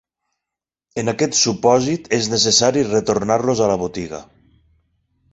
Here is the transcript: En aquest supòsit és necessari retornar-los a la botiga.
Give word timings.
En 1.01 1.11
aquest 1.11 1.35
supòsit 1.39 2.09
és 2.17 2.29
necessari 2.31 2.85
retornar-los 2.87 3.61
a 3.65 3.69
la 3.73 3.77
botiga. 3.83 4.23